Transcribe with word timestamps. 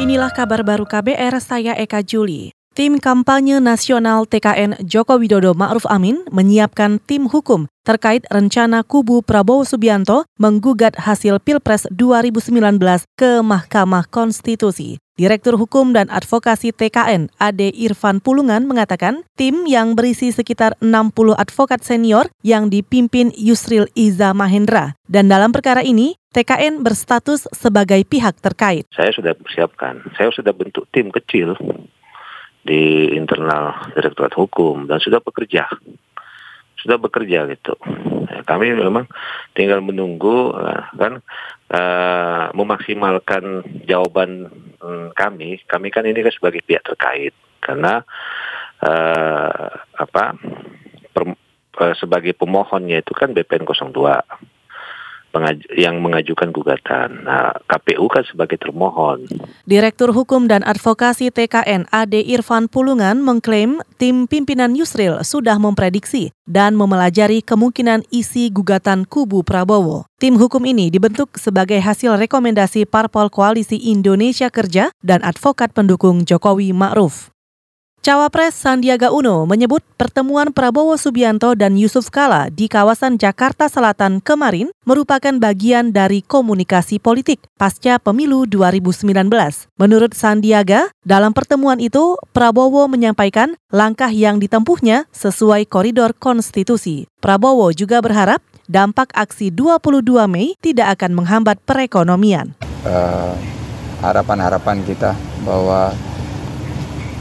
Inilah 0.00 0.32
kabar 0.32 0.64
baru 0.64 0.88
KBR, 0.88 1.44
saya 1.44 1.76
Eka 1.76 2.00
Juli. 2.00 2.56
Tim 2.72 2.96
kampanye 2.96 3.60
nasional 3.60 4.24
TKN 4.24 4.80
Joko 4.80 5.20
Widodo 5.20 5.52
Ma'ruf 5.52 5.84
Amin 5.92 6.24
menyiapkan 6.32 6.96
tim 7.04 7.28
hukum 7.28 7.68
terkait 7.84 8.24
rencana 8.32 8.80
kubu 8.80 9.20
Prabowo 9.20 9.60
Subianto 9.68 10.24
menggugat 10.40 10.96
hasil 10.96 11.36
Pilpres 11.44 11.84
2019 11.92 12.80
ke 13.12 13.44
Mahkamah 13.44 14.08
Konstitusi. 14.08 14.96
Direktur 15.20 15.60
Hukum 15.60 15.92
dan 15.92 16.08
Advokasi 16.08 16.72
TKN 16.72 17.28
Ade 17.36 17.68
Irfan 17.76 18.24
Pulungan 18.24 18.64
mengatakan 18.64 19.20
tim 19.36 19.68
yang 19.68 19.92
berisi 19.92 20.32
sekitar 20.32 20.80
60 20.80 21.36
advokat 21.36 21.84
senior 21.84 22.32
yang 22.40 22.72
dipimpin 22.72 23.28
Yusril 23.36 23.84
Iza 23.92 24.32
Mahendra. 24.32 24.96
Dan 25.04 25.28
dalam 25.28 25.52
perkara 25.52 25.84
ini, 25.84 26.16
TKN 26.32 26.80
berstatus 26.80 27.44
sebagai 27.52 28.00
pihak 28.08 28.40
terkait. 28.40 28.88
Saya 28.96 29.12
sudah 29.12 29.36
persiapkan, 29.36 30.00
saya 30.16 30.32
sudah 30.32 30.56
bentuk 30.56 30.88
tim 30.88 31.12
kecil 31.12 31.52
di 32.64 33.12
internal 33.12 33.92
Direktorat 33.92 34.32
Hukum 34.32 34.88
dan 34.88 35.04
sudah 35.04 35.20
bekerja 35.20 35.68
sudah 36.80 36.96
bekerja 36.96 37.44
gitu. 37.52 37.76
Ya, 38.24 38.40
kami 38.48 38.72
memang 38.72 39.04
tinggal 39.52 39.84
menunggu 39.84 40.48
uh, 40.56 40.88
kan 40.96 41.20
uh, 41.68 42.48
memaksimalkan 42.56 43.68
jawaban 43.84 44.48
kami. 45.12 45.62
Kami 45.66 45.88
kan 45.92 46.06
ini 46.06 46.24
kan 46.24 46.34
sebagai 46.34 46.62
pihak 46.64 46.86
terkait 46.86 47.34
karena 47.60 48.02
uh, 48.82 49.70
apa 50.00 50.34
per, 51.12 51.22
uh, 51.80 51.94
sebagai 51.96 52.32
pemohonnya 52.32 53.04
itu 53.04 53.12
kan 53.12 53.36
BPN 53.36 53.68
02 53.68 54.39
yang 55.74 56.00
mengajukan 56.04 56.52
gugatan. 56.52 57.24
Nah, 57.24 57.54
KPU 57.66 58.06
kan 58.10 58.24
sebagai 58.26 58.60
termohon. 58.60 59.24
Direktur 59.64 60.12
Hukum 60.12 60.46
dan 60.46 60.60
Advokasi 60.66 61.32
TKN 61.32 61.88
Ade 61.88 62.20
Irfan 62.20 62.68
Pulungan 62.68 63.24
mengklaim 63.24 63.80
tim 63.96 64.28
pimpinan 64.28 64.76
Yusril 64.76 65.22
sudah 65.24 65.56
memprediksi 65.56 66.34
dan 66.44 66.74
memelajari 66.74 67.40
kemungkinan 67.40 68.04
isi 68.10 68.50
gugatan 68.50 69.06
kubu 69.06 69.46
Prabowo. 69.46 70.10
Tim 70.20 70.36
hukum 70.36 70.66
ini 70.68 70.92
dibentuk 70.92 71.40
sebagai 71.40 71.80
hasil 71.80 72.20
rekomendasi 72.20 72.84
Parpol 72.84 73.32
Koalisi 73.32 73.80
Indonesia 73.88 74.52
Kerja 74.52 74.92
dan 75.00 75.24
advokat 75.24 75.72
pendukung 75.72 76.28
Jokowi 76.28 76.76
Ma'ruf. 76.76 77.32
Cawapres 78.00 78.56
Sandiaga 78.56 79.12
Uno 79.12 79.44
menyebut 79.44 79.84
pertemuan 80.00 80.56
Prabowo 80.56 80.96
Subianto 80.96 81.52
dan 81.52 81.76
Yusuf 81.76 82.08
Kala 82.08 82.48
di 82.48 82.64
kawasan 82.64 83.20
Jakarta 83.20 83.68
Selatan 83.68 84.24
kemarin 84.24 84.72
merupakan 84.88 85.36
bagian 85.36 85.92
dari 85.92 86.24
komunikasi 86.24 86.96
politik 86.96 87.44
pasca 87.60 88.00
pemilu 88.00 88.48
2019. 88.48 89.04
Menurut 89.76 90.16
Sandiaga, 90.16 90.88
dalam 91.04 91.36
pertemuan 91.36 91.76
itu 91.76 92.16
Prabowo 92.32 92.88
menyampaikan 92.88 93.60
langkah 93.68 94.08
yang 94.08 94.40
ditempuhnya 94.40 95.04
sesuai 95.12 95.68
koridor 95.68 96.16
konstitusi. 96.16 97.04
Prabowo 97.20 97.68
juga 97.76 98.00
berharap 98.00 98.40
dampak 98.64 99.12
aksi 99.12 99.52
22 99.52 100.24
Mei 100.24 100.56
tidak 100.64 100.96
akan 100.96 101.20
menghambat 101.20 101.60
perekonomian. 101.68 102.56
Uh, 102.80 103.36
harapan-harapan 104.00 104.88
kita 104.88 105.12
bahwa 105.44 105.92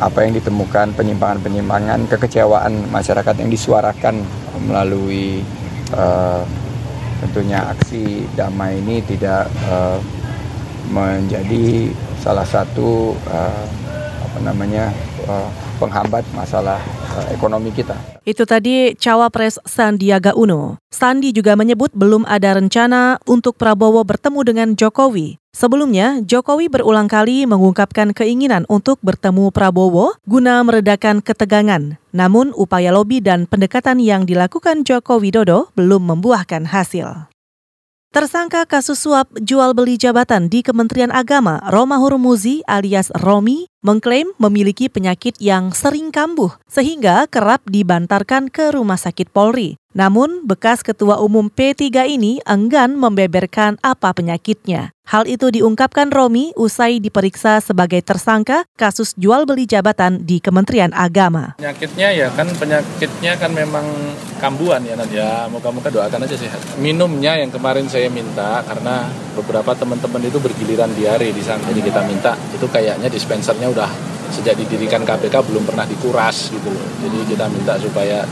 apa 0.00 0.24
yang 0.24 0.32
ditemukan 0.32 0.96
penyimpangan-penyimpangan 0.96 2.08
kekecewaan 2.08 2.88
masyarakat 2.88 3.34
yang 3.36 3.52
disuarakan 3.52 4.24
melalui 4.64 5.44
uh, 5.92 6.40
tentunya 7.20 7.60
aksi 7.68 8.24
damai 8.32 8.80
ini 8.80 9.04
tidak 9.04 9.52
uh, 9.68 10.00
menjadi 10.88 11.92
salah 12.16 12.48
satu 12.48 13.12
uh, 13.28 13.64
apa 14.24 14.38
namanya 14.40 14.88
uh, 15.28 15.48
penghambat 15.76 16.24
masalah 16.32 16.80
ekonomi 17.32 17.74
kita. 17.74 17.94
Itu 18.22 18.46
tadi 18.46 18.94
cawapres 18.94 19.58
Sandiaga 19.66 20.36
Uno. 20.36 20.78
Sandi 20.90 21.34
juga 21.34 21.54
menyebut 21.54 21.90
belum 21.94 22.28
ada 22.28 22.58
rencana 22.58 23.18
untuk 23.26 23.56
Prabowo 23.58 24.02
bertemu 24.06 24.40
dengan 24.46 24.68
Jokowi. 24.74 25.40
Sebelumnya, 25.50 26.22
Jokowi 26.22 26.70
berulang 26.70 27.10
kali 27.10 27.42
mengungkapkan 27.42 28.14
keinginan 28.14 28.62
untuk 28.70 29.02
bertemu 29.02 29.50
Prabowo 29.50 30.14
guna 30.22 30.62
meredakan 30.62 31.18
ketegangan. 31.18 31.98
Namun, 32.14 32.54
upaya 32.54 32.94
lobi 32.94 33.18
dan 33.18 33.50
pendekatan 33.50 33.98
yang 33.98 34.30
dilakukan 34.30 34.86
Joko 34.86 35.18
Widodo 35.18 35.74
belum 35.74 36.06
membuahkan 36.06 36.70
hasil. 36.70 37.30
Tersangka 38.10 38.66
kasus 38.66 39.06
suap 39.06 39.30
jual 39.38 39.70
beli 39.70 39.94
jabatan 39.94 40.50
di 40.50 40.66
Kementerian 40.66 41.14
Agama, 41.14 41.62
Roma 41.70 41.94
Hurmuzi 41.94 42.58
alias 42.66 43.06
Romi, 43.14 43.69
mengklaim 43.80 44.28
memiliki 44.36 44.92
penyakit 44.92 45.40
yang 45.40 45.72
sering 45.72 46.12
kambuh 46.12 46.52
sehingga 46.68 47.24
kerap 47.32 47.64
dibantarkan 47.64 48.52
ke 48.52 48.76
rumah 48.76 49.00
sakit 49.00 49.32
Polri. 49.32 49.80
Namun, 49.90 50.46
bekas 50.46 50.86
Ketua 50.86 51.18
Umum 51.18 51.50
P3 51.50 52.06
ini 52.14 52.38
enggan 52.46 52.94
membeberkan 52.94 53.74
apa 53.82 54.14
penyakitnya. 54.14 54.94
Hal 55.10 55.26
itu 55.26 55.50
diungkapkan 55.50 56.06
Romi 56.14 56.54
usai 56.54 57.02
diperiksa 57.02 57.58
sebagai 57.58 57.98
tersangka 57.98 58.62
kasus 58.78 59.10
jual 59.18 59.42
beli 59.42 59.66
jabatan 59.66 60.22
di 60.22 60.38
Kementerian 60.38 60.94
Agama. 60.94 61.58
Penyakitnya 61.58 62.14
ya 62.14 62.30
kan 62.30 62.46
penyakitnya 62.54 63.34
kan 63.34 63.50
memang 63.50 63.82
kambuhan 64.38 64.86
ya 64.86 64.94
nanti 64.94 65.18
ya 65.18 65.50
moga-moga 65.50 65.90
doakan 65.90 66.30
aja 66.30 66.38
sehat. 66.38 66.62
Minumnya 66.78 67.34
yang 67.34 67.50
kemarin 67.50 67.90
saya 67.90 68.06
minta 68.06 68.62
karena 68.62 69.10
beberapa 69.34 69.74
teman-teman 69.74 70.22
itu 70.26 70.38
bergiliran 70.38 70.94
diare 70.94 71.34
di 71.34 71.42
sana 71.42 71.66
jadi 71.74 71.80
kita 71.90 72.00
minta 72.06 72.38
itu 72.54 72.66
kayaknya 72.70 73.10
dispensernya 73.10 73.69
udah 73.70 73.90
sejak 74.30 74.54
didirikan 74.58 75.02
KPK 75.02 75.34
belum 75.50 75.66
pernah 75.66 75.86
dikuras 75.86 76.50
gitu 76.54 76.70
loh. 76.70 76.86
Jadi 77.02 77.34
kita 77.34 77.50
minta 77.50 77.74
supaya 77.78 78.22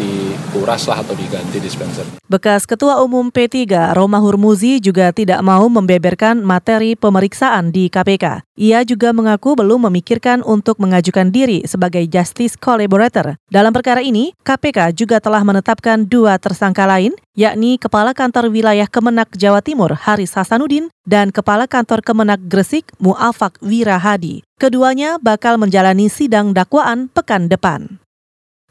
dikuras 0.00 0.88
lah 0.88 1.00
atau 1.04 1.12
diganti 1.16 1.58
dispenser. 1.60 2.04
Bekas 2.28 2.64
Ketua 2.64 3.04
Umum 3.04 3.28
P3 3.28 3.92
Roma 3.92 4.18
Hurmuzi 4.20 4.80
juga 4.80 5.12
tidak 5.12 5.44
mau 5.44 5.68
membeberkan 5.68 6.40
materi 6.40 6.96
pemeriksaan 6.96 7.70
di 7.70 7.92
KPK. 7.92 8.44
Ia 8.56 8.84
juga 8.84 9.12
mengaku 9.16 9.56
belum 9.56 9.88
memikirkan 9.88 10.44
untuk 10.44 10.76
mengajukan 10.80 11.32
diri 11.32 11.64
sebagai 11.64 12.04
justice 12.08 12.56
collaborator. 12.56 13.36
Dalam 13.48 13.72
perkara 13.72 14.04
ini, 14.04 14.36
KPK 14.44 14.92
juga 14.92 15.20
telah 15.20 15.40
menetapkan 15.40 16.04
dua 16.04 16.36
tersangka 16.36 16.84
lain, 16.84 17.16
yakni 17.32 17.80
Kepala 17.80 18.12
Kantor 18.12 18.52
Wilayah 18.52 18.88
Kemenak 18.88 19.32
Jawa 19.36 19.64
Timur 19.64 19.96
Haris 19.96 20.36
Hasanuddin 20.36 20.92
dan 21.08 21.32
Kepala 21.32 21.64
Kantor 21.64 22.04
Kemenak 22.04 22.44
Gresik 22.44 22.92
Muafak 23.00 23.56
Wirahadi. 23.64 24.44
Keduanya 24.60 25.16
bakal 25.18 25.58
menjalani 25.58 26.06
sidang 26.06 26.54
dakwaan 26.54 27.10
pekan 27.10 27.50
depan. 27.50 28.01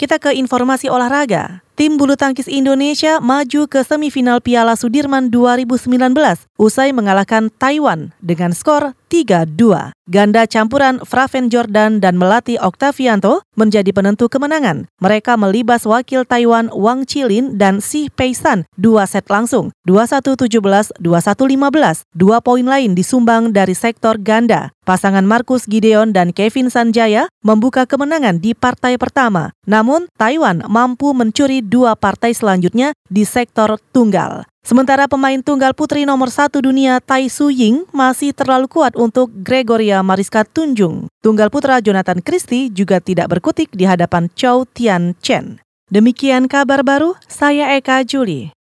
Kita 0.02 0.18
ke 0.18 0.34
informasi 0.34 0.90
olahraga. 0.90 1.62
Tim 1.82 1.98
bulu 1.98 2.14
tangkis 2.14 2.46
Indonesia 2.46 3.18
maju 3.18 3.66
ke 3.66 3.82
semifinal 3.82 4.38
Piala 4.38 4.78
Sudirman 4.78 5.34
2019 5.34 5.90
usai 6.62 6.94
mengalahkan 6.94 7.50
Taiwan 7.58 8.14
dengan 8.22 8.54
skor 8.54 8.94
3-2. 9.10 9.90
Ganda 10.12 10.44
campuran 10.46 11.02
Fraven 11.02 11.50
Jordan 11.50 11.98
dan 11.98 12.22
Melati 12.22 12.56
Oktavianto 12.62 13.42
menjadi 13.58 13.90
penentu 13.92 14.30
kemenangan. 14.30 14.86
Mereka 15.02 15.36
melibas 15.42 15.84
wakil 15.84 16.22
Taiwan 16.24 16.70
Wang 16.70 17.04
Chilin 17.10 17.58
dan 17.58 17.84
Si 17.84 18.14
Peisan 18.14 18.64
dua 18.78 19.10
set 19.10 19.28
langsung, 19.28 19.74
21-17, 19.90 21.02
21-15. 21.02 22.06
Dua 22.14 22.38
poin 22.44 22.64
lain 22.64 22.94
disumbang 22.94 23.52
dari 23.56 23.74
sektor 23.74 24.22
ganda. 24.22 24.70
Pasangan 24.82 25.24
Markus 25.24 25.70
Gideon 25.70 26.12
dan 26.12 26.34
Kevin 26.36 26.68
Sanjaya 26.74 27.30
membuka 27.46 27.86
kemenangan 27.86 28.42
di 28.42 28.52
partai 28.58 28.98
pertama. 28.98 29.54
Namun, 29.64 30.10
Taiwan 30.18 30.66
mampu 30.68 31.14
mencuri 31.14 31.64
dua 31.72 31.96
partai 31.96 32.36
selanjutnya 32.36 32.92
di 33.08 33.24
sektor 33.24 33.80
tunggal. 33.96 34.44
Sementara 34.62 35.08
pemain 35.08 35.40
tunggal 35.40 35.72
putri 35.74 36.04
nomor 36.04 36.30
satu 36.30 36.62
dunia 36.62 37.00
Tai 37.02 37.26
Su 37.32 37.50
Ying 37.50 37.88
masih 37.96 38.36
terlalu 38.36 38.70
kuat 38.70 38.94
untuk 39.00 39.32
Gregoria 39.42 40.04
Mariska 40.04 40.44
Tunjung. 40.44 41.08
Tunggal 41.24 41.50
putra 41.50 41.80
Jonathan 41.80 42.20
Christie 42.20 42.70
juga 42.70 43.00
tidak 43.02 43.32
berkutik 43.32 43.72
di 43.72 43.88
hadapan 43.90 44.30
Chow 44.38 44.68
Tian 44.70 45.18
Chen. 45.24 45.64
Demikian 45.90 46.46
kabar 46.46 46.86
baru, 46.86 47.18
saya 47.26 47.74
Eka 47.74 48.06
Juli. 48.06 48.54